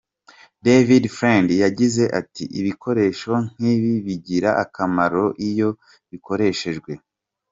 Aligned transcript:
David 0.65 1.03
Friend 1.15 1.47
yagize 1.63 2.03
ati 2.19 2.43
“Ibikoresho 2.59 3.33
nk’ibi 3.51 3.93
bigira 4.05 4.49
akamaro 4.63 5.25
iyo 5.49 5.69
bikoreshejwe. 6.11 6.91